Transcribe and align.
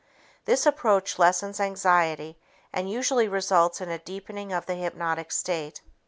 This 0.45 0.65
approach 0.65 1.19
lessens 1.19 1.59
anxiety 1.59 2.35
and 2.73 2.89
usually 2.89 3.27
results 3.27 3.81
in 3.81 3.89
a 3.89 3.99
deepening 3.99 4.51
of 4.51 4.65
the 4.65 4.73
hypnotic 4.73 5.31
state. 5.31 5.81